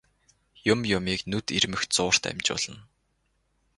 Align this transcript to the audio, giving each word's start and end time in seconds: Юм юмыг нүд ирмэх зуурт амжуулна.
Юм 0.71 0.79
юмыг 0.97 1.19
нүд 1.31 1.45
ирмэх 1.57 1.81
зуурт 1.95 2.23
амжуулна. 2.29 2.79